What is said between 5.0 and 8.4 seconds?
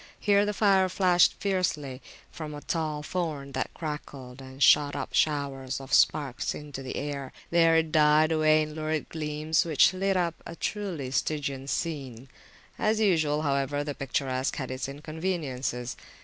showers of sparks into the air; there it died